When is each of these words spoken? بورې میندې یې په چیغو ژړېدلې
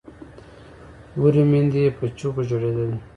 بورې 1.19 1.43
میندې 1.51 1.79
یې 1.85 1.91
په 1.97 2.05
چیغو 2.17 2.41
ژړېدلې 2.47 2.97